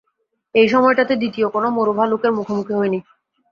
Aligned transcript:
এই 0.55 0.67
সময়টাতে 0.69 1.13
দ্বিতীয় 1.15 1.47
কোন 1.47 1.63
মরু 1.69 1.91
ভালুকের 1.93 2.31
মুখোমুখি 2.31 2.73
হইনি। 2.73 2.99